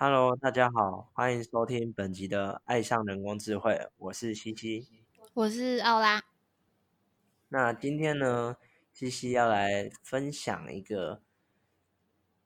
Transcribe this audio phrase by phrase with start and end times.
[0.00, 4.86] Hello，大家好，欢迎收听本集的《爱上人工智慧》，我是西西。
[5.34, 6.22] 我是奥拉。
[7.48, 8.54] 那今天呢，
[8.92, 11.20] 西西要来分享一个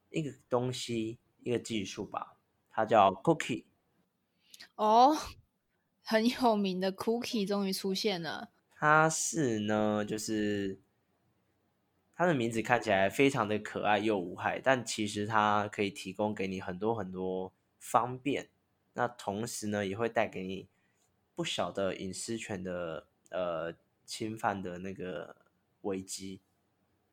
[0.08, 2.38] 一个东西，一个技术吧，
[2.70, 3.66] 它叫 Cookie。
[4.76, 5.14] 哦，
[6.02, 8.48] 很有名的 Cookie 终于出现了。
[8.70, 10.80] 它是呢，就是
[12.22, 18.48] 它的名字看起来非常的可爱又无害，但其实它可以提供给你很多很多方便。
[18.92, 20.68] 那同时呢，也会带给你
[21.34, 23.74] 不小的隐私权的呃
[24.06, 25.34] 侵犯的那个
[25.80, 26.40] 危机。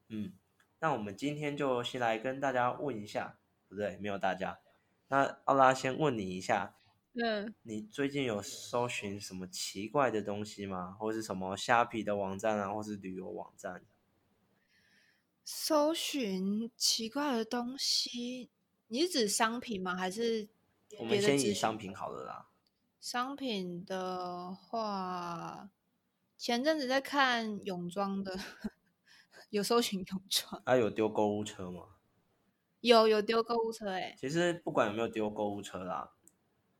[0.09, 0.33] 嗯，
[0.79, 4.59] 那我们今天就先来跟大家问一下，不对，没有大家。
[5.07, 6.75] 那奥拉先问你一下。
[7.15, 10.95] 嗯，你最近有搜寻什么奇怪的东西吗？
[10.99, 13.81] 或是什么虾皮的网站啊，或是旅游网站？
[15.51, 18.51] 搜寻奇怪的东西，
[18.87, 19.95] 你是指商品吗？
[19.95, 20.47] 还是
[20.99, 22.49] 我们先以商品好了啦。
[23.01, 25.71] 商品的话，
[26.37, 28.37] 前阵子在看泳装的，
[29.49, 30.61] 有搜寻泳装。
[30.65, 31.95] 啊，有丢购物车吗？
[32.81, 34.15] 有，有丢购物车哎。
[34.19, 36.13] 其实不管有没有丢购物车啦。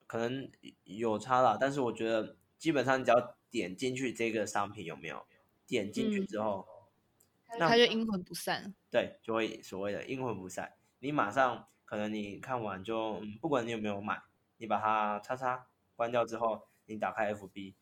[0.06, 0.48] 可能
[0.84, 5.26] 有差啦，但是我觉得基本上你只要点进去这个商品有没有
[5.66, 6.68] 点进去之后，
[7.58, 8.74] 那他就阴魂不散。
[8.92, 10.72] 对，就会所谓的阴魂不散。
[11.00, 14.22] 你马上可能你看完就不管你有没有买，
[14.58, 17.74] 你把它叉叉关掉之后，你打开 FB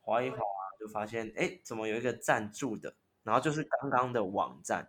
[0.00, 0.38] 划一划，
[0.80, 4.88] 就发现哎，怎么有一个赞助的，然后就是刚刚的网站，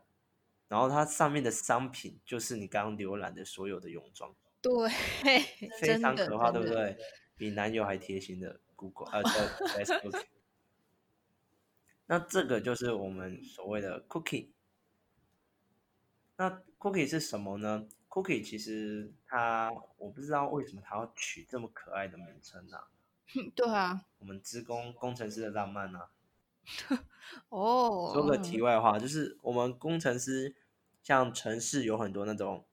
[0.67, 4.33] 然后它上面的商品就是你刚刚浏览的所有的泳装。
[4.61, 4.89] 对，
[5.79, 6.97] 非常可怕，对不对？
[7.37, 10.23] 比男友还贴心的 Google 呃，Facebook。
[12.07, 14.49] 那这个就是我们所谓的 Cookie。
[16.37, 22.79] 那 Cookie 是什么呢？Cookie 其实它，我不知道为什么它要取这么可爱的名称呢？
[23.55, 25.99] 对啊，我们职工工程师的浪漫呢？
[27.49, 30.55] 哦，说个题外话，就是我们工程师
[31.01, 32.65] 像城市有很多那种。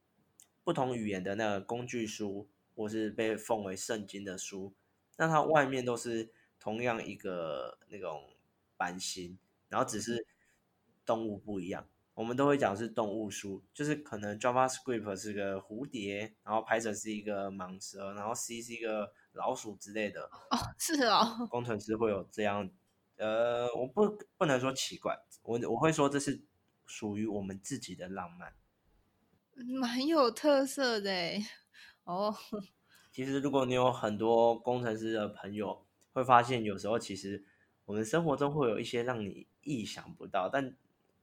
[0.64, 4.72] 不同语言的那个工具书，或是被奉为圣经的书，
[5.16, 8.31] 那它外面都是同样一个那种
[8.82, 9.38] 版型，
[9.68, 10.26] 然后只是
[11.06, 11.86] 动物不一样。
[12.14, 20.24] 我们都会讲是动物书，就是可能 JavaScript 是个蝴蝶，然后 Python 是一个蟒蛇，然后 C 是一个老鼠之类的。
[20.24, 21.46] 哦， 是哦。
[21.48, 22.68] 工程师会有这样，
[23.18, 26.42] 呃，我不不能说奇怪，我我会说这是
[26.86, 28.52] 属于我们自己的浪漫。
[29.80, 31.12] 蛮有特色的
[32.02, 32.34] 哦。
[33.12, 37.44] 其实，如果你有很多工程师的朋友，会发现有时候其实
[37.92, 40.74] 我们生活中会有一些让你意想不到，但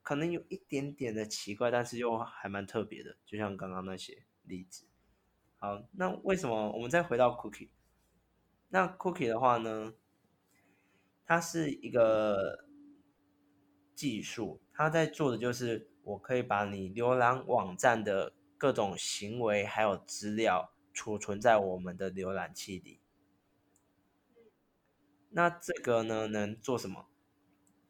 [0.04, 3.18] 可能有一点点的奇怪，但是又还蛮特别的。
[3.26, 4.86] 就像刚刚那些例子。
[5.58, 7.70] 好，那为什么我们再回到 Cookie？
[8.68, 9.96] 那 Cookie 的话呢，
[11.26, 12.66] 它是一个
[13.96, 15.90] 技术，它在做的就是。
[16.04, 23.00] 我可以把你浏览网站的各种行为还有资料储存在我们的浏览器里。
[25.30, 27.08] 那这个呢，能做什么？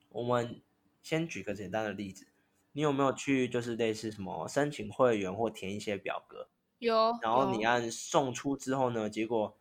[0.10, 0.62] 我们
[1.02, 2.28] 先举个简单的例子，
[2.72, 6.50] 你有没有去就是类似什么申请会员或填一些表格？
[6.80, 7.18] 有。
[7.22, 9.58] 然后你按送出之后呢，结果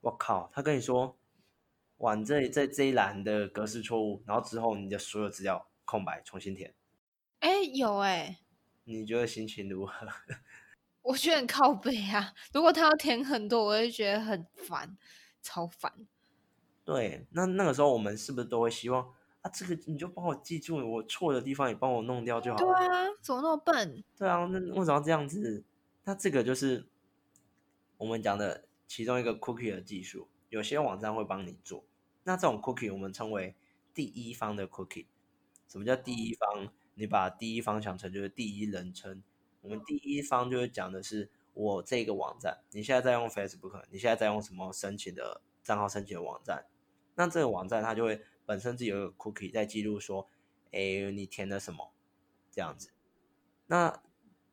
[0.00, 1.18] 我靠，他跟你说，
[1.98, 6.74] 哇，这这这一栏的格式错误，然后之后你的所有资料空白，重新填。
[7.40, 8.38] 哎，有哎，
[8.84, 10.06] 你觉得心情如何？
[11.02, 12.34] 我觉得很靠背啊。
[12.52, 14.96] 如果他要填很多，我就觉得很烦，
[15.42, 16.06] 超烦。
[16.92, 19.08] 对，那那个时候我们是不是都会希望
[19.42, 19.50] 啊？
[19.54, 22.78] 这个你就帮我记住，我错的地方也帮我弄掉就好了。
[22.78, 24.02] 对啊，怎么那么笨？
[24.18, 25.62] 对啊，那为什么要这样子？
[26.02, 26.84] 那这个就是
[27.96, 31.84] 我们讲的其中一个 cookie 的技术，有些网站会帮你做。
[32.24, 33.54] 那这种 cookie 我们称为
[33.94, 35.06] 第一方的 cookie。
[35.68, 36.68] 什么叫第一方？
[36.94, 39.22] 你把第一方想成就是第一人称，
[39.62, 46.66] 我们第一方就是讲的是我这个网站，你现在在用 Facebook，你现在在用什么申请的账号申请的网站，
[47.20, 50.26] 那这个网站它就会本身自己有个 cookie 在记录说，
[50.72, 51.92] 哎，你填了什么
[52.50, 52.88] 这样子，
[53.66, 54.02] 那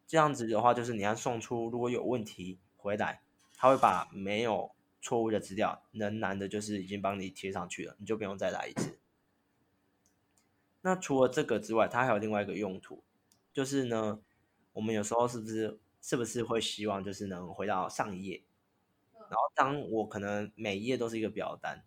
[0.06, 3.22] 这样子的话就是你要送出，如果有问题回来，
[3.56, 9.00] 他会把没有错误的资料，能难的就是已经帮你贴上去了，你就不用再来一次。
[10.82, 13.02] 那除了这个之外，它还有另外一个用途，
[13.54, 14.20] 就是呢，
[14.74, 18.44] 我们有时候是不是是不是会希望就是能回到上一页，
[19.14, 21.86] 然后当我可能每一页都是一个表单，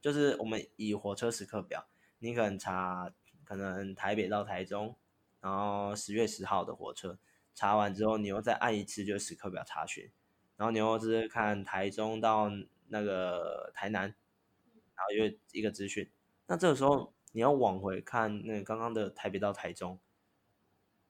[0.00, 3.12] 就是我们以火车时刻表，你可能查
[3.44, 4.96] 可能台北到台中，
[5.40, 7.18] 然后十月十号的火车，
[7.54, 10.10] 查完之后你又再按一次就是时刻表查询，
[10.56, 12.50] 然后你又是看台中到
[12.88, 16.10] 那个台南，然后又一个资讯，
[16.46, 19.98] 那这个时候你要往回看那刚刚的台北到台中，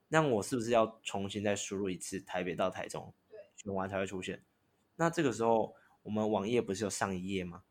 [0.09, 4.45] 那我是不是要重新再输入一次台北到台中，对，选完才会出现？
[4.97, 7.63] 那这个时候我们网页不是有上一页吗？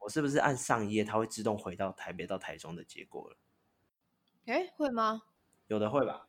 [0.00, 3.36] 我是不是按上一页，它会自动回到台北到台中的结果了？
[4.46, 5.22] 哎，会吗？
[5.68, 6.28] 有的会吧。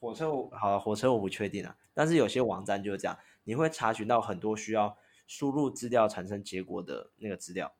[0.00, 1.76] 火车我好，火车我不确定啊。
[1.94, 7.74] 但是有些网站就是这样，你会查询到很多需要输入资料产生结果的那个资料。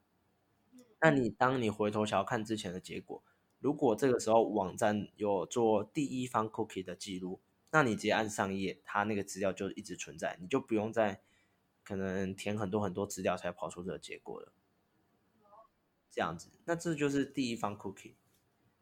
[1.00, 3.22] 那你当你回头想要看之前的结果，
[3.58, 11.20] 如果这个时候网站有做第一方 cookie 的记录，那你直接按上一页，它那个资料就一直存在，你就不用再
[11.82, 14.52] 可能填很多很多资料才跑出这个结果了。
[16.14, 18.14] 这样子，那这就是第一方 cookie，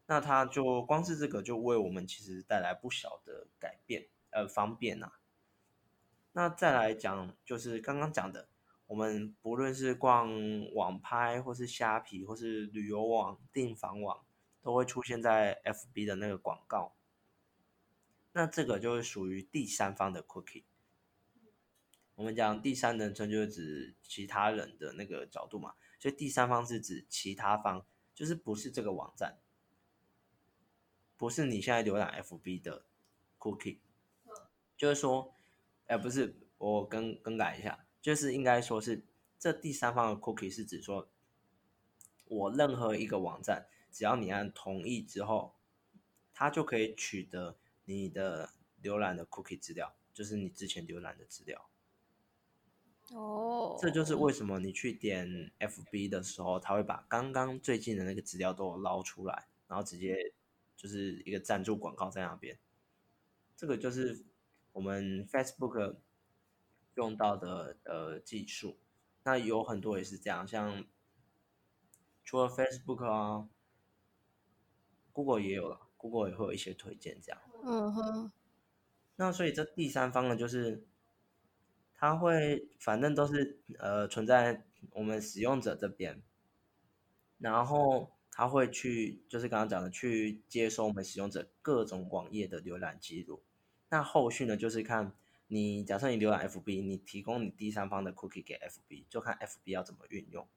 [0.05, 5.13] 那它就光是这个就为我们其实带来不小的改变，呃，方便呐。
[6.33, 8.51] 那再来讲，就是刚刚讲的，
[8.87, 10.31] 我们不论是逛
[10.75, 14.23] 网拍，或是虾皮，或是旅游网、订房网，
[14.61, 16.95] 都会出现在 FB 的那个广告。
[18.33, 20.65] 那这个就是属于第三方的 cookie。
[22.15, 25.75] 我们讲第三人称就是指其他人的那个角度嘛。
[26.03, 29.39] 所以第三方是指其他方，就是不是这个网站，
[31.17, 32.87] 不是你现在浏览 FB 的
[33.39, 33.79] cookie，
[34.77, 35.33] 就是说，
[35.87, 39.07] 哎，不是，我更更改一下，就是应该说是
[39.39, 41.09] 这第三方的 cookie 是指说，
[42.25, 45.55] 我任何一个网站，只要你按同意之后，
[46.35, 48.51] 它就可以取得你的
[48.83, 51.71] 浏览的 cookie 资料，就是你之前浏览的资料。
[53.15, 60.33] 哦，这就是为什么你去点 FB 的时候，他会把刚刚最近的那个资料都捞出来，然后直接
[60.77, 62.59] 就是一个赞助广告在那边。
[63.57, 64.25] 这个就是
[64.73, 65.97] 我们 Facebook
[66.95, 68.79] 用到的呃技术。
[69.25, 70.85] 那有很多也是这样，像
[72.25, 73.49] 除了 Facebook 啊
[75.13, 77.41] ，Google 也有了，Google 也会有一些推荐这样。
[77.63, 78.33] 嗯哼。
[79.17, 80.87] 那所以这第三方呢，就是。
[82.03, 86.21] 它会反正都是呃存在我们使用者这边，
[87.39, 93.45] 然后它会去就是刚刚讲的去接收我们使用者各种网页的浏览记录。
[93.91, 95.13] 那后续呢，就是看
[95.47, 100.49] 你假设你浏览 FB，你提供你第三方的 cookie 给 FB，就看 FB 要怎么运用。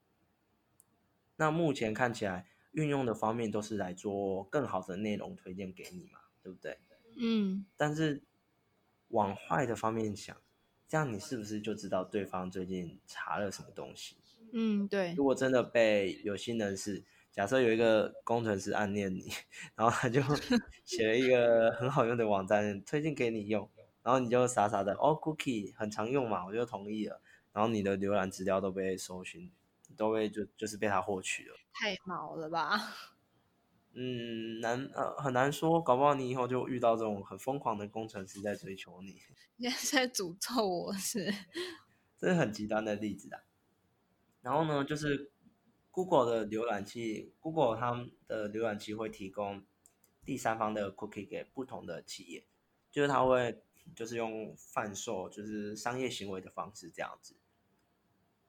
[1.36, 6.80] 那目前看起来运用的方面都是来做更好的内容推荐给你嘛，对不对？
[7.18, 7.68] 嗯。
[7.78, 8.24] 但是
[9.10, 10.36] 往坏的方面想。
[10.88, 14.16] 这样你是不是就知道对方最近查了什么东西？
[14.54, 15.14] 嗯，对。
[15.16, 19.30] 如果真的被有心人士，假设有一个工程师暗恋你，
[19.76, 20.22] 然后他就
[20.86, 23.70] 写了一个很好用的网站推荐给你用，
[24.04, 27.20] 然后你就傻傻的哦，cookie 很常用嘛，我就同意了。
[27.52, 29.52] 然后你的浏览资料都被搜寻，
[29.98, 31.56] 都被就就是被他获取了。
[31.74, 32.80] 太毛了吧？
[33.98, 39.22] 嗯，难呃很难说，搞不好你以后就遇到这种很疯狂的工程师在追求你。
[39.58, 41.34] 现在在诅咒我是？
[42.20, 43.40] 这是很极端的例子啊。
[44.42, 45.32] 然后呢，就是
[45.92, 49.64] Google 的浏览器，Google 他们的浏览器会提供
[50.26, 52.46] 第三方的 cookie 给不同的企业，
[52.92, 53.64] 就是他会
[53.96, 57.38] 就是用贩售，就是商业行为的方式这样子。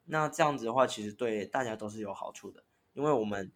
[0.06, 3.52] 那这样子的话，其实对大家都是有好处的，因为我们。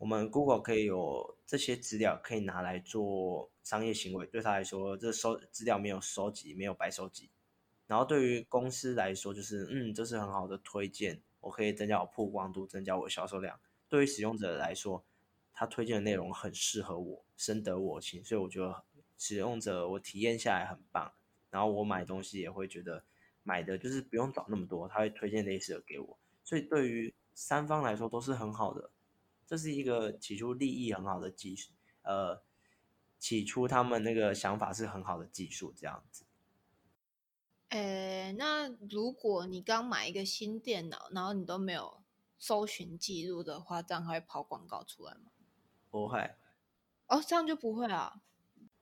[0.00, 4.26] 我们 Google 可以有这些资料，可以拿来做商业行为。
[4.26, 7.28] 对他来说，这收资料没有收集，没有白收集。
[7.86, 13.60] 然后对于公司来说，就是嗯，这是很好的推荐，我可以增加我曝光度，增加我销售量。
[13.90, 15.04] 对于使用者来说，
[15.52, 18.82] 他推荐的内容很适合我，深得我心，所以我觉得
[19.18, 21.12] 使用者我体验下来很棒。
[21.50, 23.04] 然后我买东西也会觉得
[23.42, 26.18] 买的就是不用找那么多，他会推荐类似的给我。
[26.42, 28.90] 所以对于三方来说都是很好的。
[29.50, 32.40] 这是一个起初利益很好的技术，呃，
[33.18, 36.24] 起初他们那个想法是很好的技术，这样子。
[37.70, 42.00] 诶，那如果你刚买一个新电脑，然后你都没有
[42.38, 45.32] 搜寻记录的话，这样会跑广告出来吗？
[45.90, 46.36] 不会。
[47.08, 48.22] 哦，这样就不会啊。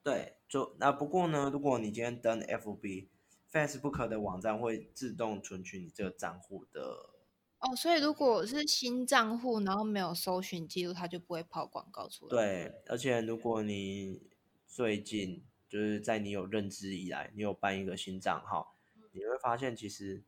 [0.02, 7.14] 对，就那不过呢，如果你今天登 FB，Facebook 的网站会自动存取你这个账户的。
[7.60, 12.30] 哦，所以如果是新账户，然后没有搜寻记录，它就不会跑广告出来。
[12.30, 14.22] 对，而且如果你
[14.66, 18.76] 最近就是在你有认知以来，你有办一个新账号，
[19.12, 20.22] 你会发现其实，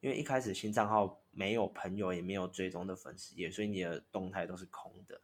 [0.00, 5.20] 因为一开始新账号没有朋友，也没有追踪的粉丝页，所以你的动态都是空的。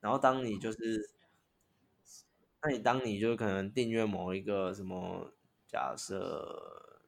[0.00, 1.10] 然后当你就是，
[2.62, 5.32] 那你当你就可能订阅某一个什么。
[5.72, 7.00] 假设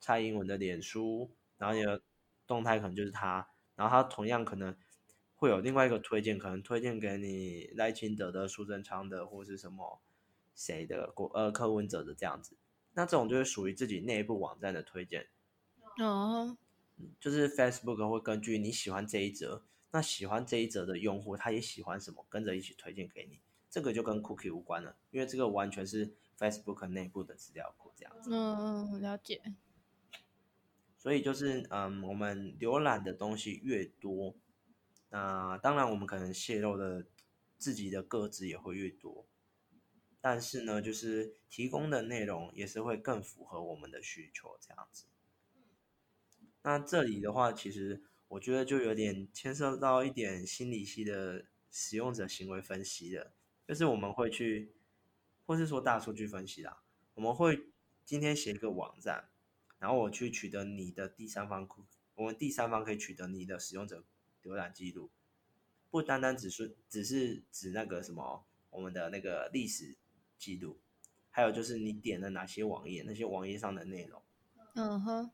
[0.00, 2.02] 蔡英文的脸书，然后你的
[2.46, 4.76] 动态可能就是他，然后他同样可能
[5.34, 10.00] 会有另外一个推荐，可能推荐给你赖清德的、苏贞昌的，或是什么
[10.54, 12.56] 谁的国呃柯文哲的这样子。
[12.94, 15.26] 那这种就是属于自己内部网站的推荐。
[15.98, 16.56] 哦，
[17.20, 23.40] 就是 Facebook 会根据你喜欢这一则，那喜欢这一则的用户，他也喜欢什么，跟着一起推荐给你。
[23.68, 28.30] 这个就跟 Cookie 无关了，因为这个完全是 Facebook 内部的资料库这样子。
[28.32, 29.42] 嗯，了解。
[31.06, 34.34] 所以就是，嗯，我们浏览的东西越多，
[35.10, 37.06] 那当然我们可能泄露的
[37.56, 39.24] 自己的个资也会越多。
[40.20, 45.04] 但是呢，就是提供的内容也是会更符合我们的需求这样子。
[46.62, 53.32] 那这里的话，其实我觉得就有点牵涉到一点心理系的使用者行为分析的，
[53.68, 54.72] 就是我们会去，
[55.46, 56.82] 或是说大数据分析啦，
[57.14, 57.68] 我们会
[58.04, 59.28] 今天写一个网站，
[59.78, 64.04] 然后我去取得你的第三方库，我们第三方可以取得你的使用者
[64.42, 65.10] 浏览记录，
[65.90, 69.96] 不单单只是只是指那个什么我们的那个历史
[70.38, 70.78] 记录，
[71.30, 74.22] 还有就是你点了哪些网页，那些网页上的内容。
[74.74, 75.30] 嗯哼，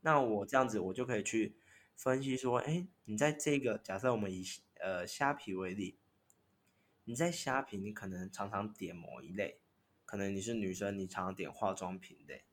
[0.00, 1.54] 那我这样子，我就可以去
[1.94, 4.44] 分析说，哎，你在这个假设我们以
[4.80, 5.98] 呃虾皮为例，
[7.04, 9.60] 你在虾皮你可能常常点某一类，
[10.04, 12.44] 可能你是女生，你常常点化妆品类，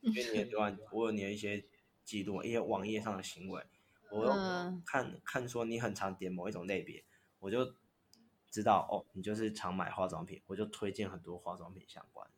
[0.00, 0.50] 因为你也
[0.92, 1.64] 我有你的一些
[2.04, 3.62] 记录，一些网页上的行为，
[4.10, 7.04] 我看看说你很常点某一种类别，
[7.38, 7.74] 我就
[8.50, 12.30] 知道哦，你就是常买化妆品，我就推荐很多化妆品相关。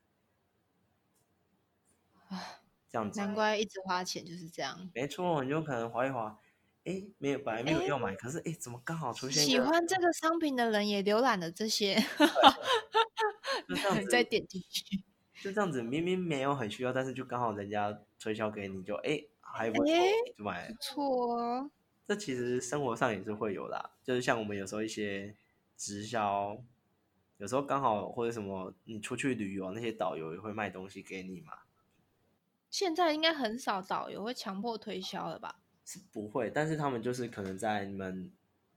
[2.91, 4.91] 这样子，难怪一直花钱就是这样。
[4.95, 6.39] 没错，你就可能划一划，
[6.85, 11.95] 哎，没有，本来没有要买，可是哎，怎么刚好出现喜欢这个商品的人也浏览了这些，
[13.69, 15.05] 就这样子再点进去。
[15.41, 20.81] 就这样子，明明没有很需要，但是就刚好人家推销给你就，哎还不错诶，就买了不。
[20.81, 21.71] 错哦。
[22.07, 25.35] 这其实生活上也是会有的啊，就是像我们有时候一些
[25.77, 26.61] 直销，
[27.39, 31.53] 有时候刚好或者什么，你出去旅游，那些导游也会卖东西给你嘛。
[32.69, 35.61] 现在应该很少导游会强迫推销了吧？
[35.85, 38.31] 是不会，但是他们就是可能在你们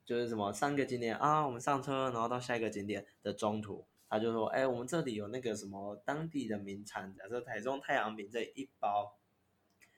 [0.06, 9.18] 就是什么上一个景点啊，我们上车，然后到下一个景点的中途，他就说，哎，我们这里有那个什么当地的名产，假设台中太阳饼这一包，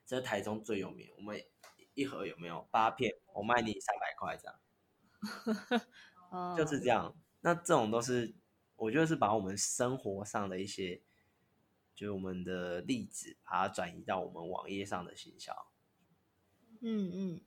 [0.06, 1.38] 这是台中最有名，我们
[1.96, 4.60] 一盒有没有八片，我卖你三百块这样，
[6.32, 7.14] 嗯，就是这样。
[7.42, 8.34] 那这种都是
[8.78, 11.02] 我觉得是把我们生活上的一些，
[11.94, 15.54] 就是我们的例子，把它转移到我们网页上的行销。
[16.80, 17.42] 嗯嗯，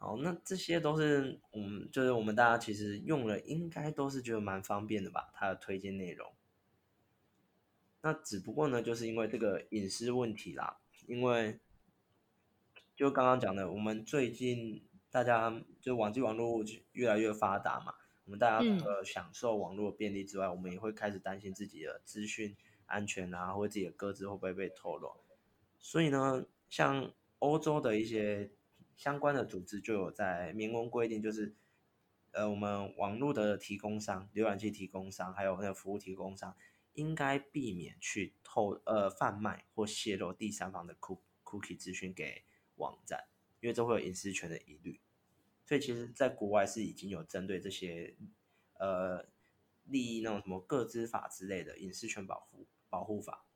[0.00, 5.30] 好，那这些都是我们就是我们大家其实用了，应该都是觉得蛮方便的吧？
[5.34, 6.32] 它的推荐内容。
[8.00, 10.78] 那只不过呢，就是因为这个隐私问题啦，
[11.08, 11.58] 因为
[12.94, 25.10] 就刚刚讲的，我们最近大家就网际网络越来越发达嘛，我们大家嗯除了享受网络便利之外，我们也会开始担心自己的资讯安全啊，或者自己的个资会不会被透露。
[25.80, 28.52] 所以呢，像欧洲的一些
[28.98, 31.54] 相关的组织就有在明文规定，就是
[32.32, 36.56] 呃，我们网络的提供商、浏览器提供商，还有那个服务提供商，
[36.94, 43.28] 应该避免去透呃贩卖或泄露第三方的 cook cookie 资讯给网站，
[43.60, 45.00] 因为这会有隐私权的疑虑。
[45.64, 48.16] 所以其实，在国外是已经有针对这些
[48.78, 49.28] 呃
[49.84, 53.46] 利益那种什么个资法之类的隐私权保护保护法，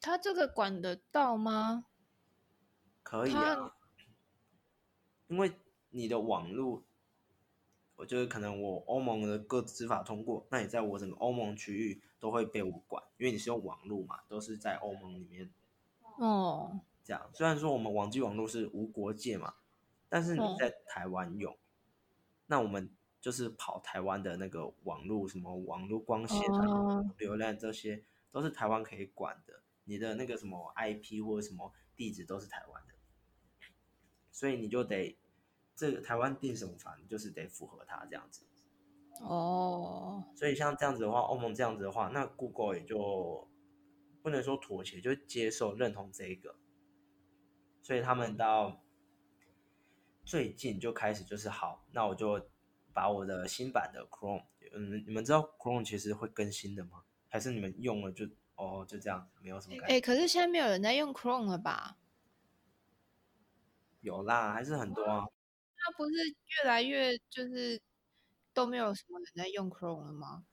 [0.00, 1.86] 他这个管得到吗？
[3.02, 3.74] 可以啊，
[5.28, 5.52] 因为
[5.90, 6.82] 你的网络，
[7.96, 15.50] 我觉得可能我欧盟的各执法通过，那你在我整个欧盟区域都会被我管，因为你是用网络嘛，都是在欧盟里面
[16.16, 17.30] 哦，这样。
[17.32, 19.54] 虽然说我们网际网络是无国界嘛，
[20.08, 21.56] 但是你嗯在台湾用，
[22.46, 29.60] 那我们就是跑台湾的那个网络，什么网络光纤啊、哦流量这些，都是台湾可以管的。
[29.84, 32.94] 你的那个什么 IP 或者什么地址都是台湾的，
[34.38, 35.18] 所以你就得
[35.74, 38.46] 这个台湾定什么法，你就是得符合它这样子。
[39.20, 43.48] 哦，所以像这样子的话，欧盟这样子的话，那 Google 也就
[44.22, 46.54] 不能说妥协，就接受认同这一个。
[47.82, 48.80] 所以他们到
[50.24, 52.40] 最近就开始就是好，那我就
[52.92, 57.02] 把我的新版的 Chrome，嗯，你们知道 Chrome 其实会更新的吗？
[57.28, 60.06] 还是你们用了就哦就这样，没有什么感觉哎、觉？
[60.06, 61.96] 可是现在没有人在用 Chrome 了吧？
[64.00, 65.26] 有啦，还是很多啊。
[65.76, 67.80] 它不是越来越就是
[68.52, 70.44] 都没有什么人在用 Chrome 了吗？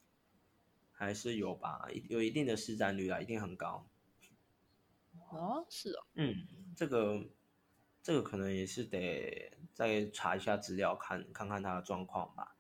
[0.92, 3.88] 还是有吧，一有一定的市占率啊，一定很高。
[5.32, 7.26] 哦，是哦，嗯，这个
[8.02, 12.56] 这个可能也是得再查一下资料，看看看它的状况吧。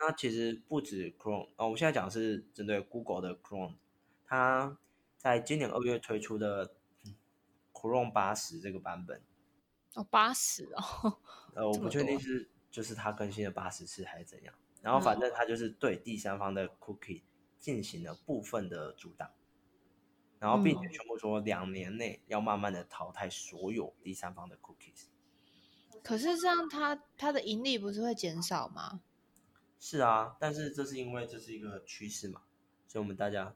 [0.00, 3.76] 那其实不止 Chrome 哦，我们现在讲的是针对 Google 的 Chrome，
[4.26, 4.78] 它
[5.16, 6.74] 在今年二月推出的
[7.72, 9.22] Chrome 八十这个版本。
[9.94, 11.18] 哦，八十哦。
[11.54, 14.54] 呃，我不确定是就是它更新了八十次还是怎样。
[14.80, 17.22] 然后反正它就是对第三方的 Cookie
[17.58, 19.30] 进行了部分的阻挡，
[20.38, 25.06] 然后并且宣布说两年内要慢慢的淘汰所有第三方的 Cookies。
[26.04, 29.00] 可是这样，它它的盈利不是会减少吗？
[29.80, 32.42] 是啊，但是这是因为这是一个趋势嘛，
[32.86, 33.54] 所以我们大家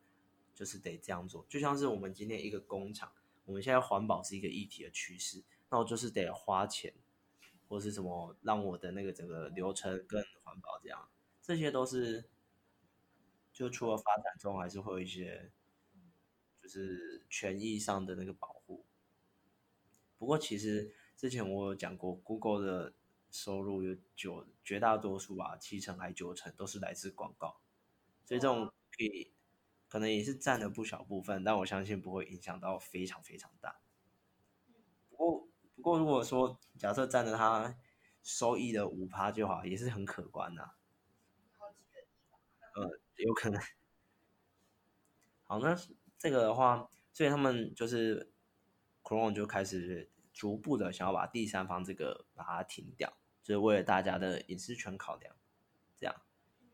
[0.54, 1.46] 就是得这样做。
[1.48, 3.12] 就像是我们今天一个工厂，
[3.44, 6.94] 我们现在环保是一个议题的趋势，那我就是得花钱，
[7.68, 11.08] 或是什么让我的那个整个流程更环保，这样
[11.42, 12.28] 这些都是
[13.52, 15.50] 就除了发展中，还是会有一些
[16.62, 18.84] 就是权益上的那个保护。
[20.18, 22.92] 不过其实之前我有讲过，Google 的。
[23.34, 27.62] 收入有九绝大多数吧，七成还九成都是来自广告，
[28.26, 29.32] 所以这种可以
[29.88, 33.81] 可能也是占了不小部分，但我相信不会影响到非常非常大。
[35.82, 37.76] 不过如果说假设占了他
[38.22, 40.70] 收益的五趴就好，也是很可观的。
[42.76, 43.60] 呃，有可能。
[45.42, 45.76] 好，那
[46.16, 48.30] 这个的话，所以他们就是
[49.02, 53.12] Chrome 就开始逐步的想要把第三方这个把它停掉。
[53.42, 55.34] 就是为了大家的隐私权考量，
[55.96, 56.14] 这样。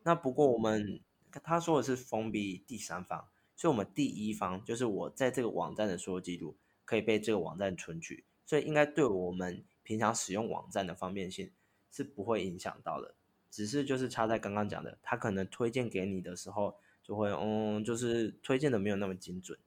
[0.02, 1.02] 那不过我们
[1.42, 11.52] 他说的是封闭第三方，所以我们第一方就是我在这个网站的所有记录可以被这个网站存取，所以应该对我们平常使用网站的方便性
[11.90, 13.14] 是不会影响到的。
[13.50, 19.58] 只是就是差在刚刚讲的，他可能推荐给你的时候就会，嗯，就是推荐的没有那么精准。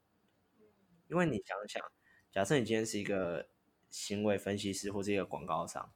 [1.10, 1.92] 因为你想想，
[2.32, 3.50] 假设你今天是一个
[3.91, 5.91] 行为分析师或是一个广告商。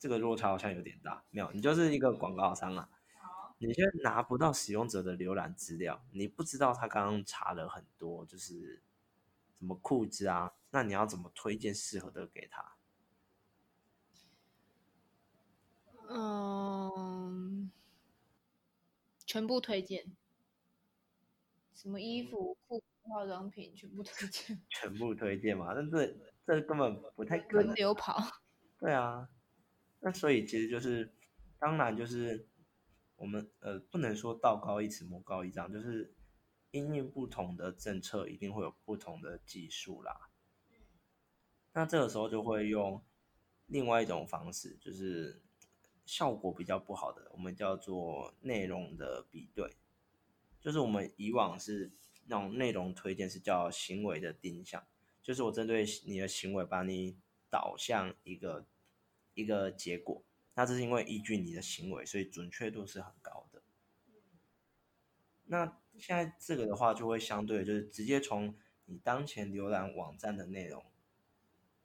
[0.00, 2.88] 这个落差好像有点大，没有，你就是一个广告商啊，
[3.58, 8.80] 你现在拿不到使用者的浏览资料，你不知道他刚刚查了很多，就是
[9.58, 12.76] 什么裤子啊，那你要怎么推荐适合的给他？
[16.10, 17.70] 嗯，
[19.26, 20.06] 全部推荐，
[21.74, 25.74] 什么衣服、裤、化妆品全部推荐， 全部推荐嘛？
[25.74, 28.16] 但是这根本不太轮流跑，
[28.78, 29.28] 对啊。
[30.00, 31.12] 那所以其实就是，
[31.58, 32.46] 当然就是
[33.16, 36.14] 我们呃不能说道高一尺魔高一丈，就是
[36.70, 40.30] 因应不同的政策，一定会有不同的技术啦。
[41.72, 43.02] 那这个时候就会用
[43.66, 45.42] 另外一种方式，就是
[46.04, 49.76] 效果比较不好的，我们叫做内容的比对，
[50.60, 51.92] 就是我们以往是
[52.26, 54.86] 那种内容推荐是叫行为的定向，
[55.22, 57.16] 就是我针对你的行为把你
[57.50, 58.66] 导向一个。
[59.34, 63.62] 一个结果，那这是因为依据你的行为，所以准确度是很高的。
[65.44, 68.56] 那现在这个的话，就会相对就是直接从
[68.86, 70.84] 你当前浏览网站的内容，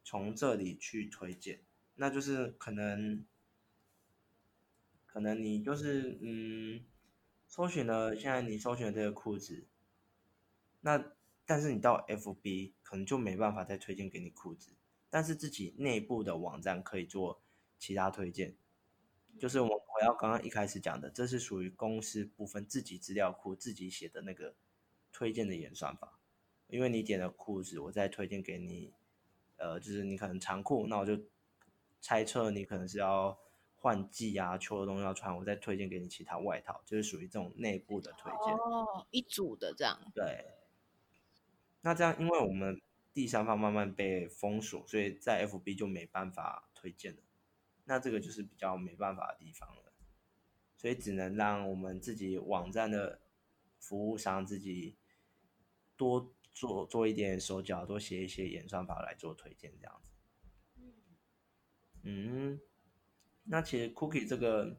[0.03, 1.61] 从这里去推荐，
[1.95, 3.25] 那就是可能，
[5.05, 6.85] 可能你就是嗯，
[7.47, 9.67] 搜寻了现在你搜寻的这个裤子，
[10.81, 11.13] 那
[11.45, 14.73] 但是你到 FB 可能就没办法再推荐给你裤子。
[15.09, 17.43] 但是自己内部的网站可以做
[17.77, 18.55] 其他推荐，
[19.37, 24.55] 就是我我要刚刚一开始讲的，这是属于公司部分自己资料库自己写的那个
[25.11, 26.19] 推荐的演算法。
[26.67, 28.93] 因为你点了裤子，我再推荐给你，
[29.57, 31.19] 呃，就是你可能长裤，那我就
[32.01, 33.37] 猜测你可能是要
[33.75, 38.53] 换季啊，秋冬要穿，我再推荐给你其他外套，就是属于这种内部的推荐。
[38.53, 40.11] 哦，一组的这样。
[40.13, 40.45] 对。
[41.81, 42.81] 那这样，因为我们。
[43.15, 47.19] 第三方慢慢被封锁，所以在 FB 就没办法推荐了。
[47.85, 49.92] 那这个就是比较没办法的地方了，
[50.83, 53.21] 所以只能让我们自己网站的
[53.79, 54.97] 服务商自己
[55.95, 60.81] 多做做一点手脚，多写一些演算法来做推荐这样子。
[62.01, 62.59] 嗯，
[63.45, 64.75] 那其实 Cookie 这个。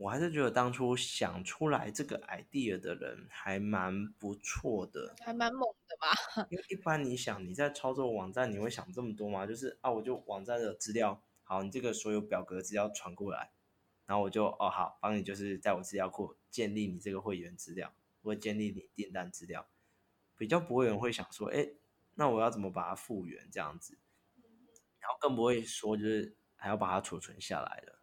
[0.00, 6.46] 我还是觉得当初想出来这个 idea 的人还蛮不错的，还蛮猛的吧？
[6.50, 9.44] 因为一般你想你在操作网站，你会想这么多吗？
[9.44, 13.50] 就是啊，我就网站的资料，好，你这个所有表格资料传过来，
[14.08, 17.92] 然后我就哦好，帮你就是在我资料库建立你这个会员资料，
[18.22, 19.68] 或建立你订单资料，
[20.34, 21.68] 比较不会有人会想说，哎，
[22.14, 23.98] 那我要怎么把它复原这样子？
[24.98, 27.98] 然后更不会说就是还要把它储存下来的。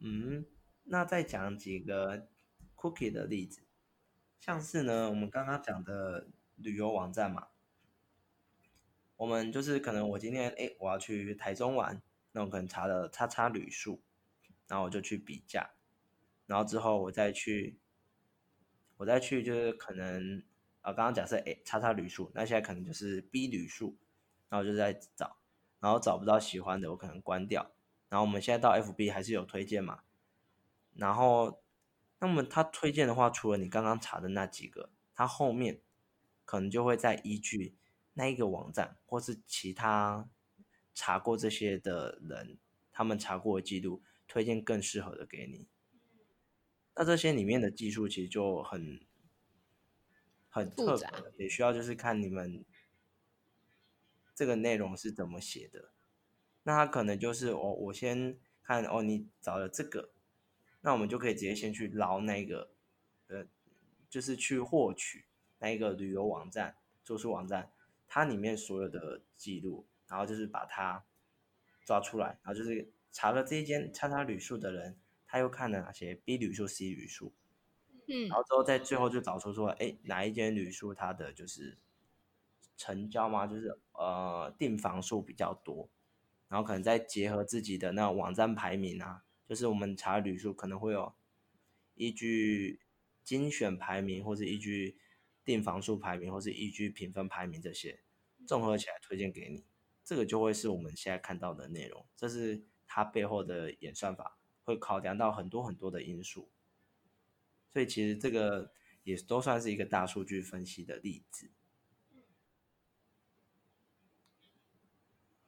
[0.00, 0.44] 嗯，
[0.84, 2.28] 那再讲几个
[2.76, 3.62] cookie 的例子，
[4.38, 7.48] 像是呢，我们刚刚讲的旅游网站嘛，
[9.16, 14.02] 我们就是可能我今天哎我要去台中玩，那我可能查了叉叉旅宿，
[14.68, 15.70] 然后我就去比价，
[16.46, 17.78] 然后之后我再去，
[18.98, 20.42] 我再去就是可能
[20.82, 23.96] 啊刚刚假设哎叉叉旅数，那现在可能就是 B 旅数，
[24.48, 25.38] 然后就在找，
[25.80, 27.72] 然后找不到喜欢的我可能关掉，
[28.08, 30.02] 然后我们现在到 FB 还是有推荐嘛，
[30.94, 31.62] 然后
[32.18, 35.80] 那么他推荐的话，除了你刚刚查的那几个，他后面
[36.44, 37.76] 可能就会再依据
[38.14, 40.28] 那一个网站或是其他
[40.94, 42.58] 查过这些的人，
[42.90, 45.66] 他们查过的记录，推荐更适合的给你。
[46.94, 49.00] 那这些里面的技术其实就很
[50.48, 50.96] 很特
[51.36, 52.64] 别，也需要就是看你们
[54.34, 55.92] 这个内容是怎么写的。
[56.64, 60.12] 那他可能就是哦，我先看哦，你找了这个，
[60.82, 62.72] 那我们就可以直接先去捞那个，
[63.28, 63.46] 呃，
[64.10, 65.24] 就是去获取
[65.60, 67.72] 那一个旅游网站、住宿网站，
[68.06, 71.04] 它里面所有的记录，然后就是把它
[71.84, 77.32] 抓出来，然后就是查了这一间叉叉旅宿的人，他又看了哪些 B 旅宿、C 旅宿，
[78.06, 78.28] 嗯。
[78.28, 81.78] 然后之后在最后就找出说，哎，哪一间旅宿它的就是
[82.76, 85.90] 成交嘛，就是呃订房数比较多，
[86.48, 91.14] 然后可能再结合自己的那种网站排名啊，就是我们查旅宿可能会有
[91.94, 92.80] 依据
[93.24, 94.96] 精选排名，或是依据
[95.44, 98.00] 订房数排名，或是依据评分排名这些
[98.46, 99.64] 综合起来推荐给你，
[100.04, 106.48] 这个就会是我们现在看到的内容，这是它背后的演算法会考量到很多很多的因素。
[107.72, 108.72] 所以其实这个
[109.04, 111.50] 也都算是一个大数据分析的例子。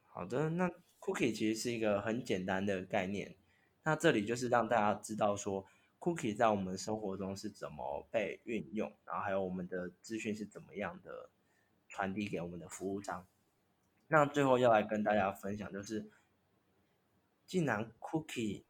[0.05, 3.35] 好的，那 cookie 其实是一个很简单的概念。
[3.83, 5.65] 那这里就是让大家知道说
[5.99, 11.29] ，cookie 在我们生活中是怎么被运用，然后还有我们的资讯是怎么样的
[11.87, 13.25] 传递给我们的服务商。
[14.09, 16.11] 那最后要来跟大家分享，就是
[17.51, 18.63] 既然 cookie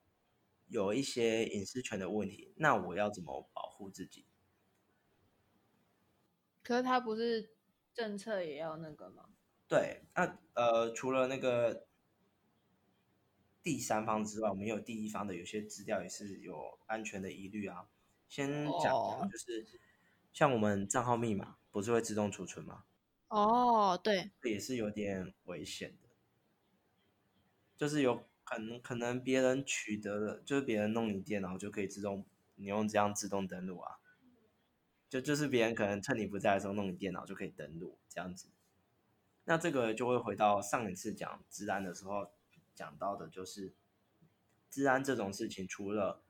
[0.67, 4.25] 有一些隐私权的问题，那我要怎么保护自己？
[6.63, 7.53] 可是他不是
[7.93, 9.29] 政策也要那个吗？
[9.67, 11.85] 对，那呃，除了那个
[13.61, 17.87] 第三方之外，我们有第一方的，有些资料也是有安全的疑虑啊。
[18.27, 19.63] 先讲就是
[20.33, 22.85] 像我们账号密码不是会自动储存吗？
[23.27, 26.09] 哦，对，也是有点危险的，
[27.77, 32.25] 就是有可能可能别人取得了，就是别人弄你电脑就可以自动，
[32.55, 33.99] 你用这样自动登录啊，
[35.09, 38.49] 就就是别人可能趁你不在的时候弄你电脑就可以登录这样子。
[39.45, 42.31] 那这个就会回到上一次讲治安的时候
[42.75, 43.73] 讲到的，就是
[44.69, 46.21] 治安这种事情，除了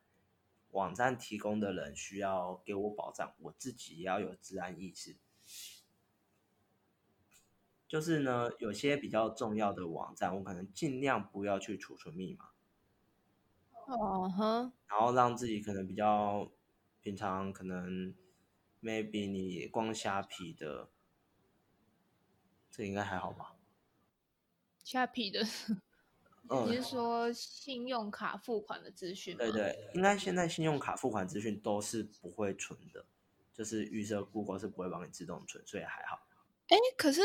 [0.71, 5.17] 网站提供的人需要给我保障，我自己也要有治安意识。
[7.91, 12.51] 就是呢，有些比较重要的网站，我可能尽量不要去储存密码，
[13.93, 16.49] 哦哼，然后让自己可能比较
[17.01, 18.15] 平常可能
[18.81, 20.87] maybe 你逛虾皮的，
[22.71, 23.57] 这应该还好吧？
[24.85, 25.41] 虾皮的，
[26.47, 29.35] 嗯你是说信用卡付款的资讯？
[29.35, 33.05] 对对，应该现在信用卡付款资讯都是不会存的，
[33.53, 36.25] 就是预设 Google 是不会帮你自动存，所以还好。
[36.69, 37.21] 哎，可是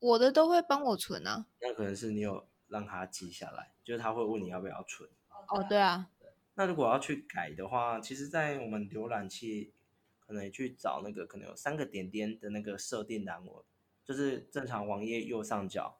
[0.00, 1.46] 我的都会帮我存啊。
[1.60, 5.08] 那可能是你有让他记下来，就是他会问你要不要存。
[5.48, 6.10] 哦，对啊，
[6.54, 9.72] 那如果要去改的话，其实，在我们浏览器
[10.20, 13.64] 可能去找那个可能有三个点点的那个设定栏，我
[14.04, 15.98] 就是正常网页右上角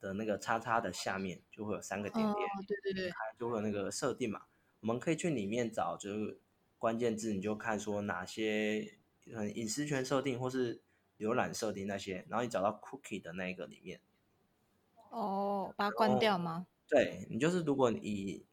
[0.00, 4.42] 的那个叉叉的下面就会有三个点哦点，，对对对，就会有那个设定嘛。
[4.80, 6.38] 我们可以去里面找，就是
[6.78, 10.82] 关键字，你就看说哪些嗯隐私权设定或是
[11.18, 14.00] 浏览设定那些，然后你找到 cookie 的那一个里面。
[15.10, 16.66] 哦，把它关掉吗？
[16.88, 18.44] 对你就是，如果你以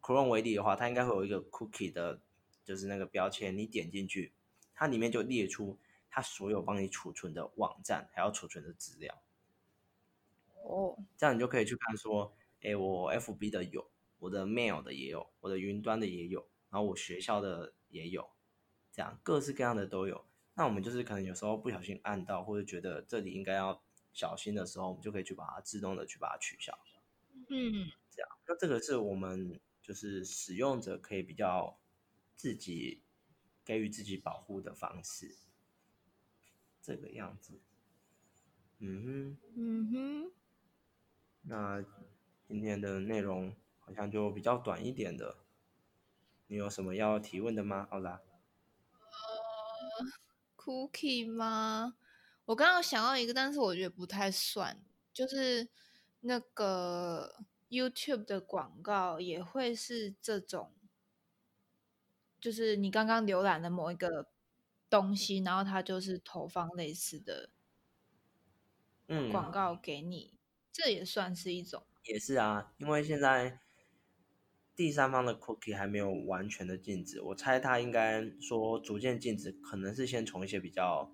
[0.00, 2.20] Chrome 为例的话，它应该会有一个 cookie 的，
[2.64, 4.32] 就是那个标签，你点进去，
[4.74, 5.78] 它里面就列出
[6.10, 9.22] 它所有帮你储存的网站还要储存的资料，
[10.62, 18.28] 哦，这样你就可以去看说，哎，我 FB 的有，我的 Mail 的也有，我的云端的也有，然后我学校的也有，
[18.92, 20.27] 这样各式各样的都有。
[20.58, 23.80] 那我们就是可能有时候不小心按到，或者觉得这里应该要
[24.12, 26.76] 小心的时候，我们就可以去把它自动的去把它取消。
[27.48, 31.78] 嗯，这样那这个是我们就是使用者可以比较
[32.34, 33.02] 自己
[33.64, 35.36] 给予自己保护的方式，
[36.82, 37.60] 这个样子。
[38.80, 40.32] 嗯哼，嗯哼，
[41.42, 41.84] 那
[42.48, 45.36] 今天的内容好像就比较短一点的，
[46.48, 47.86] 你有什么要提问的吗？
[47.88, 48.20] 好啦，
[50.68, 51.94] Cookie 吗？
[52.44, 54.78] 我刚刚想到一个，但是我觉得不太算，
[55.14, 55.66] 就是
[56.20, 60.74] 那个 YouTube 的广告也会是这种，
[62.38, 64.28] 就是你刚刚浏览的某一个
[64.90, 67.48] 东西，然后它就是投放类似的
[69.06, 70.38] 嗯，广告给你，
[70.70, 71.86] 这也算是一种。
[72.04, 73.58] 也是啊，因为现在
[74.78, 81.12] 第三方的 cookie 还没有完全的禁止，我猜他应该说逐渐禁止，可能是先从一些比较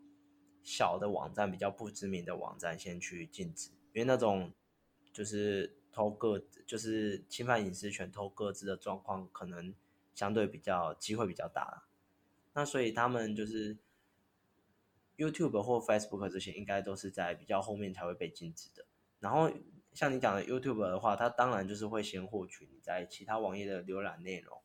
[0.63, 4.53] 小的网站、比较不知名的网站先去禁止，因为那种
[5.15, 9.75] 就是偷个就是侵犯隐私权、偷个资的状况，可能
[10.15, 11.85] 相对比较机会比较大。
[12.53, 13.79] 那所以他们就是
[15.17, 18.85] YouTube 或 Facebook 这些，应该都是在比较后面才会被禁止的。
[19.21, 19.51] 然后
[19.95, 24.61] 像你讲的 YouTube 的话，它当然就是会先获取你在其他网页的浏览内容，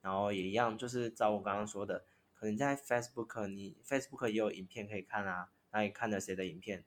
[0.00, 6.84] 然后也一样，就是照我刚刚说的，可能在 Facebook，你 Facebook 也有影片可以看啊，那你看了谁的影片，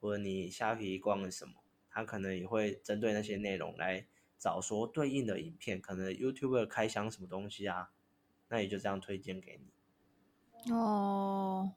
[0.00, 1.54] 或者你虾皮逛了什么，
[1.90, 4.06] 它可能也会针对那些内容来
[4.38, 7.90] 找说对应的影片，可能 YouTube 开箱什么东西啊，
[8.48, 10.72] 那也就这样推荐给你。
[10.72, 11.74] 哦，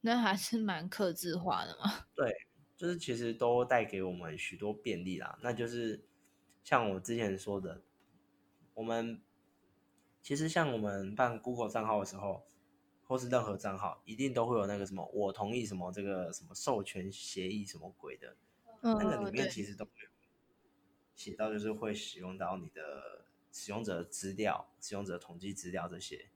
[0.00, 2.06] 那还是蛮克制化的嘛。
[2.14, 2.34] 对，
[2.80, 5.38] 就是其实都带给我们许多便利啦。
[5.42, 6.02] 那就是
[6.64, 7.82] 像我之前说的，
[8.72, 9.20] 我们
[10.22, 12.46] 其实像我们办 Google 账号的时候，
[13.06, 18.34] 或是任何账号，一定都会有那个什么我同意什么这个什么授权协议什么鬼的，
[18.80, 19.90] 嗯，那个里面其实都有
[21.14, 26.30] 写到，就是会使用到你的使用者资料、使用者统计资料这些，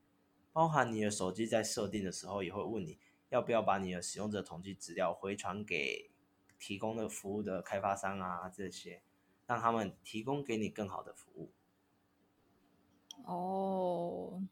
[0.53, 2.99] 包含你的手机在设定的时候也会问你
[3.31, 6.11] 要不要把你的使用者统计资料回传给
[6.67, 9.03] 提供的服务的开发商啊这些，
[9.47, 11.53] 让他们提供给你更好的服务。
[13.27, 14.43] 哦，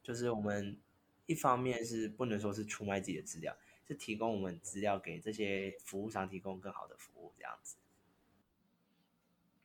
[0.00, 0.80] 就是我们
[1.26, 3.56] 一方面是不能说是出卖自己的资料，
[3.88, 7.76] 是提供我们资料给这些服务商提供更好的服务这样子。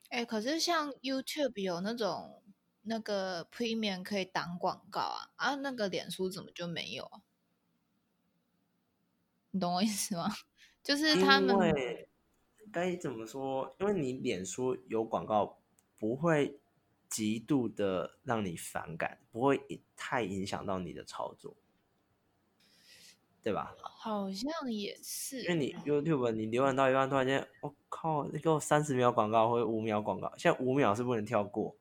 [0.10, 2.42] 哎、可是像 YouTube 有那种
[2.82, 7.22] 那个 Premium 可以挡广告啊，啊，那个脸书怎么就没有啊？
[9.52, 10.34] 你懂我意思吗？
[10.86, 12.08] 就是他们因为
[12.72, 13.76] 该怎么说？
[13.80, 15.58] 因为你脸书有广告，
[15.98, 16.60] 不会
[17.10, 21.56] 极度的让你反感，不会太影响到你的操作，
[23.42, 23.76] 对吧？
[23.82, 31.76] 好像也是，因为你 YouTube 你浏览到一半，突然间，我、靠，你给我三十秒广告或者五秒广告，现在五秒是不能跳过，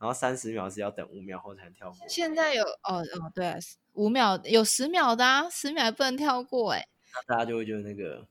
[0.00, 2.08] 然后三十秒是要等五秒后才能跳过。
[2.08, 3.58] 现在有哦哦，对、啊，
[3.92, 8.26] 五秒有十秒的啊，十秒也不能跳过哎、那大家就会觉得那个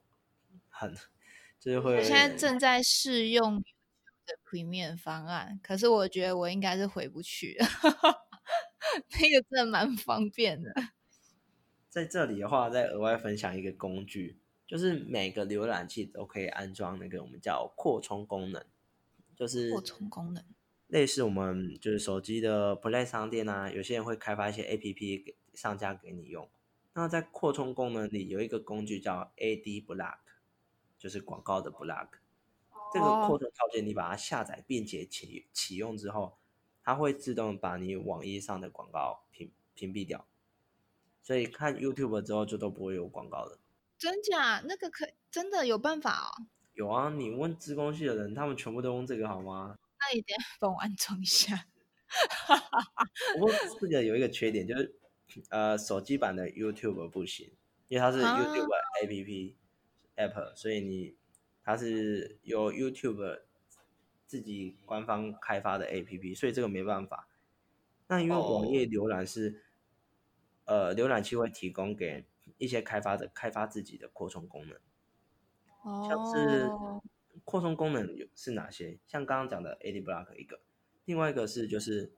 [0.78, 0.94] 很，
[1.60, 3.62] 就是会我现在正在试用
[4.26, 7.66] 的 Premium 方案，可是我觉得我应该是回不去了，
[9.20, 10.72] 那个真的蛮方便的。
[11.90, 14.38] 在这里的话，再额外分享一个工具，
[14.68, 18.63] 就是每个浏览器都可以安装那个我们叫扩充功能，
[19.36, 20.44] 就是扩充功能
[20.88, 26.48] 类似我们就是手机的 Play 商店啊，有些人会开发一些 APP 给上架给你用。
[26.94, 30.18] 那在扩充功能里有一个工具叫 AD Block，
[30.97, 32.07] 就是广告的 block。
[32.93, 36.38] 这个哦扩充套件你把它下载并且启启用之后，
[36.83, 40.25] 它会自动把你网页上的广告屏屏蔽掉。
[41.21, 43.60] 所以看 YouTube 之后就都不会有广告了。
[43.97, 44.62] 真假？
[44.65, 46.45] 那个可真的有办法哦？
[46.73, 49.77] 有啊，你问资工系的人，他们全部都用这个好吗？
[49.99, 51.65] 那一定要帮我安装一下。
[53.33, 54.95] 不过这个有一个缺点，就是
[55.49, 57.51] 呃，手机版的 YouTube 不行，
[57.89, 58.69] 因为它是啊 YouTube
[59.03, 59.55] APP、
[60.17, 61.15] App，所以你
[61.63, 63.41] 它是由 YouTube
[64.25, 67.30] 自己官方开发的 APP，所以这个没办法。
[68.08, 69.63] 那因为网页浏览是、
[70.65, 72.25] 呃，浏览器会提供给
[72.58, 74.80] 一些开发者开发自己的扩充功能。
[76.08, 77.01] 像是哦，
[77.45, 78.99] 扩充功能有是哪些？
[79.08, 80.62] 像刚刚讲的 AD Block 一个，
[81.06, 82.12] 另外一个是就是，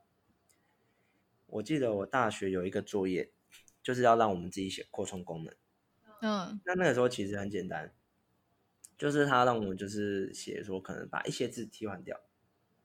[1.48, 3.32] 我记得我大学有一个作业，
[3.84, 5.54] 就是要让我们自己写扩充功能。
[6.22, 7.94] 嗯那那个时候其实很简单，
[8.98, 12.20] 就是他让我们就是写说可能把一些字替换掉。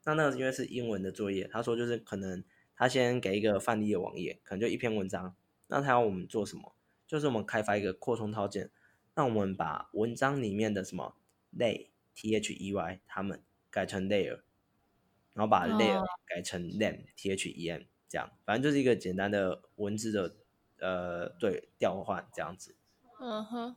[0.03, 2.43] 那那个因为是英文的作业，他说就是可能
[2.75, 5.35] 他先给一个范例的网页，可能就一篇文章，
[5.67, 6.75] 那他要我们做什么？
[7.07, 8.71] 就是我们开发一个扩充套件，
[9.13, 11.15] 让我们把文章里面的什么
[11.57, 14.41] they t h e y 他们改成 layer，
[15.33, 20.35] 然后把 layer 哦改成 them t h e m 这样，反正就是一个简单的文字的
[20.79, 22.75] 呃对调换这样子。
[23.19, 23.75] 嗯哼，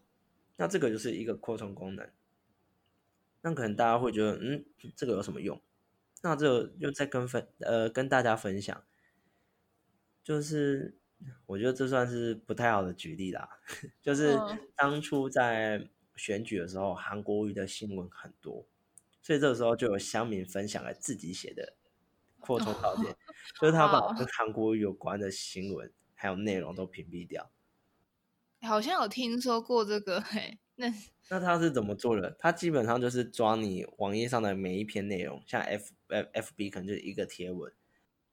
[0.57, 2.11] 那这个就是一个扩充功能。
[3.41, 4.65] 那可能大家会觉得，嗯，
[4.97, 5.63] 这个有什么用？
[6.23, 8.85] 那这个就再跟分呃跟大家分享，
[10.25, 10.99] 就是
[11.47, 13.49] 我觉得这算是不太好的举例啦。
[14.03, 18.67] 就是嗯当初在选举的时候，韩国瑜的新闻很多，
[19.23, 21.77] 所以这个时候就有乡民分享了自己写的
[22.41, 23.17] 扩充 稿件，
[23.61, 27.53] 就是他把哦跟韩国瑜有关的新闻还有内容都屏蔽掉。
[28.67, 30.87] 好像有听说过这个，嘿，那
[31.31, 32.37] 那他是怎么做的？
[32.39, 37.73] 他基本上就是抓你网页上的每一篇内容，像 F F F B 可能就是一个贴文，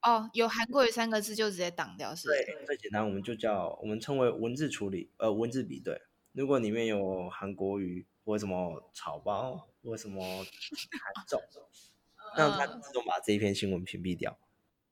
[0.01, 2.27] 哦，有韩国语三个字就直接挡掉，是？
[2.27, 6.01] 对，最简单我们就叫我们称为文字处理，呃，文字比对。
[6.33, 11.41] 如果里面有韩国语或什么草包或什么韩种，
[12.35, 14.37] 那它嗯自动把这一篇新闻屏蔽掉。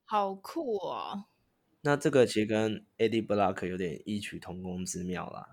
[0.06, 1.26] 好酷哦！
[1.86, 5.50] 那这个其实跟 AD Block 有点异曲同工之妙啦。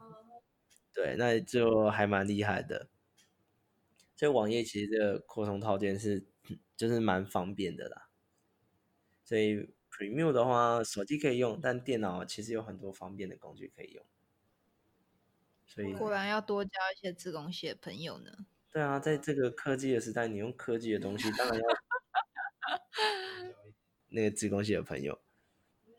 [0.94, 2.88] 对，那就还蛮厉害的。
[4.14, 6.24] 所以网页其实这个扩充套件是
[6.76, 8.08] 就是蛮方便的啦。
[9.24, 14.06] 所以 Premium 的话，手机可以用，但电脑其实有很多方便的工具可以用。
[15.66, 18.46] 所以果然要多交一些自贡系的朋友呢。
[18.72, 21.66] 对啊，在这个科技的时代，你用科技的东西，当然要
[24.10, 25.20] 那个自贡系的朋友。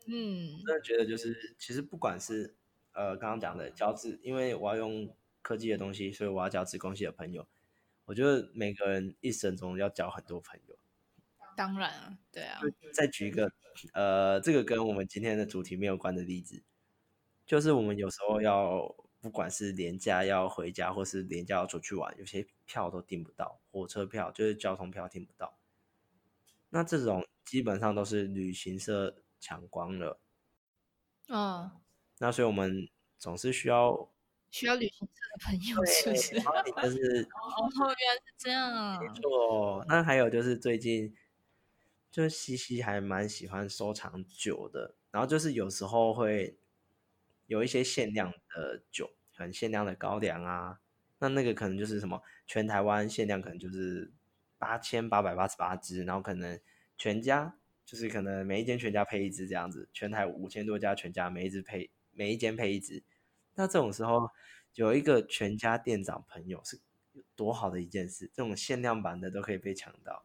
[0.06, 2.54] 嗯真的觉得就是，其实不管是
[2.92, 7.46] 呃刚刚讲的交自，因为我要用科技的东西，所以我要交自工系的朋友。
[8.04, 10.76] 我觉得每个人一生中要交很多朋友。
[11.56, 12.60] 当然啊，对啊，
[12.92, 13.52] 再举一个，
[13.92, 16.62] 呃，这个跟我们今天的主题没有关的例子，
[17.46, 25.56] 就是我们有时候要不管是廉价要回家，或是廉价要出去玩，有些票都订不到，火车票就是交通票订不到。
[26.70, 30.20] 那这种基本上都是旅行社抢光了。
[31.28, 31.72] 哦，
[32.18, 34.08] 那所以我们总是需要，
[34.50, 36.40] 需要旅行社的朋友是不是？
[36.40, 38.98] 就是哦，原来是这样。
[39.02, 39.84] 没错。
[39.88, 41.14] 那还有就是最近，
[42.10, 46.56] 就是西西还蛮喜欢收藏酒的，然后就是有时候会
[47.46, 50.80] 有一些限量的酒，可能限量的高粱啊，
[51.18, 54.12] 那那个可能就是什么全台湾限量，可能就是
[54.58, 56.60] 八千八百八十八支，然后可能
[56.96, 57.56] 全家
[57.92, 63.02] 就是可能每一间全家配一只这样子，全台五千多家全家每一只配每一间配一只，
[63.54, 64.30] 那这种时候
[64.72, 66.80] 有一个全家店长朋友是
[67.36, 70.24] 多好的一件事，这种限量版的都可以被抢到。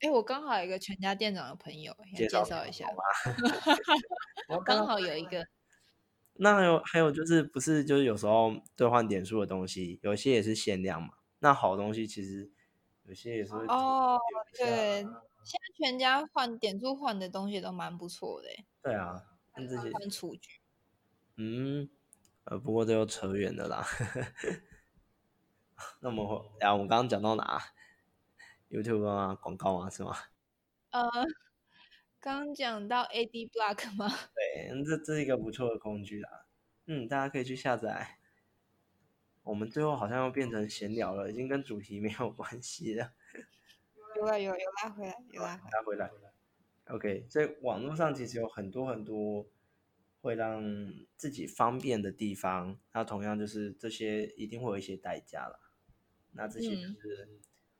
[0.00, 2.94] 哎，我刚好有一个全家店长的朋友，要介介绍绍一下好。
[4.56, 5.46] 我刚好有一个，
[6.36, 11.10] 那还有还有就是不是就是有时候兑换点数的东西，有些也是限量嘛。
[11.40, 12.50] 那好东西其实
[13.04, 14.18] 有些也是哦
[14.56, 15.04] 对，
[15.48, 18.48] 现在全家换点数换的东西都蛮不错的，
[18.82, 19.24] 对啊，
[19.56, 20.60] 那这些换厨具。
[21.36, 21.88] 嗯
[22.44, 23.86] 呃，不过这又扯远了啦。
[26.00, 27.58] 那么回，啊，我们刚刚讲到哪
[28.68, 30.14] ？YouTube 啊，广告啊，是吗？
[30.90, 31.02] 呃，
[32.20, 34.06] 刚讲到 AD Block 吗？
[34.34, 36.44] 对，这这是一个不错的工具啦。
[36.84, 38.18] 嗯，大家可以去下载。
[39.44, 43.12] 我们最后好像又变成闲聊了，已经跟主题没有关系了。
[44.18, 46.06] 有了有有拉回来有拉回来。
[46.06, 46.32] 拉回来。
[46.86, 49.46] OK，所以网络上其实有很多很多
[50.20, 50.62] 会让
[51.16, 55.60] 自己方便的地方，那同样就是这些一定会有一些代价了。
[56.32, 57.28] 那这些嗯就是、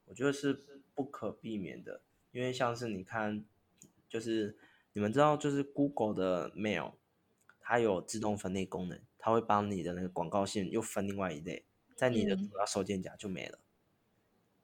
[0.05, 3.45] 我觉得是不可避免的，因为像是你看，
[4.09, 4.57] 就是
[4.93, 6.93] 你们知道，就是 Google 的 Mail，
[7.61, 11.65] 它有自动分类功能，它会帮你的那个广告线又分另外一类，
[11.97, 13.59] 在你的嗯主要收件夹就没了。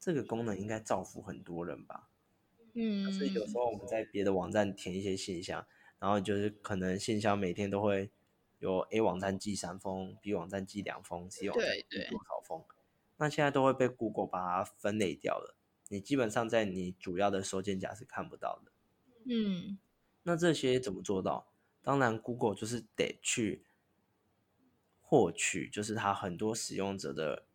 [0.05, 2.11] 这个功能应该造福很多人吧？
[2.75, 5.67] 嗯所以有时候我们在别的网站填一些信箱，
[5.99, 8.11] 然后就是可能信箱每天都会
[8.59, 12.63] 有 A 网站寄三封，B 网站寄两封，C 网站寄多少封，
[13.17, 15.57] 那现在都会被 Google 把它分类掉了，
[15.89, 18.73] 你基本上在你主要的收件夹是看不到的。
[19.25, 19.79] 嗯
[20.25, 21.47] 那这些怎么做到？
[21.83, 23.65] 当然，Google 就是得去
[25.01, 27.47] 获取，就是它很多使用者的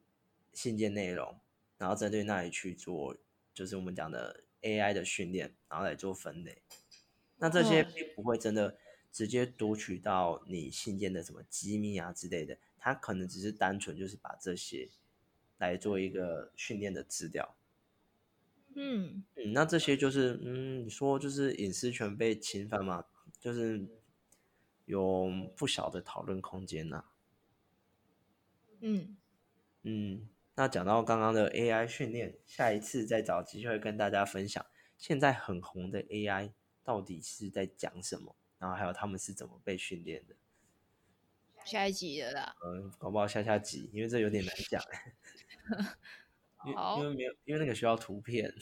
[0.51, 1.39] 信件内容，
[1.79, 3.17] 然后针对那里去做，
[3.51, 6.61] 就是我们讲的 AI 的训练，然后来做分类。
[7.37, 8.77] 那这些嗯并不会真的
[9.11, 14.89] 直接读取到你信件的什么机密啊之类的，它可能只是单纯就是把这些
[15.57, 17.55] 来做一个训练的资料。
[18.75, 23.05] 嗯嗯，那这些就是，嗯，你说就是隐私权被侵犯吗？
[23.39, 23.87] 就是
[24.83, 27.05] 有不小的讨论空间呐、
[28.81, 29.17] 嗯，
[29.83, 30.27] 嗯，
[30.59, 34.65] 那讲到刚刚的 AI 训练，下一次再找机会跟大家分享
[34.97, 36.51] 现在很红的 AI
[36.83, 40.35] 到底是在讲什么，然后还有他们是怎么被训练的。
[41.63, 42.57] 下一集了啦。
[42.65, 44.83] 嗯，搞不好下下集，因为这有点难讲。
[46.67, 48.53] 因为因为没有，因为那个需要图片，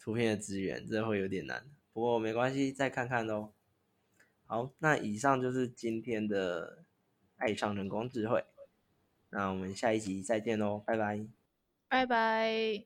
[0.00, 1.64] 图片的资源，这会有点难。
[1.92, 3.52] 不过没关系，再看看喽。
[4.46, 6.84] 好，那以上就是今天的
[7.36, 8.44] 爱上人工智慧。
[9.30, 11.24] 那我们下一集再见喽，拜拜，
[11.88, 12.84] 拜拜。